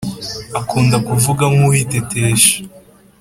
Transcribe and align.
Akunda 0.59 0.95
kuvuga 1.07 1.43
nkuwitetesha 1.53 2.53